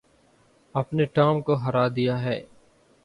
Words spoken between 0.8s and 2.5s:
نے ٹام کو ہرا دیا ہے۔